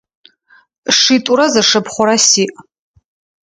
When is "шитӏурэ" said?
0.99-1.45